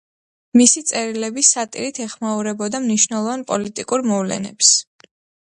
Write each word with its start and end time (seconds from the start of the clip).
მისი 0.59 0.81
წერილები 0.91 1.43
სატირით 1.47 1.99
ეხმაურებოდა 2.07 2.81
მნიშვნელოვან 2.87 3.45
პოლიტიკურ 3.53 4.05
მოვლენებს. 4.15 4.75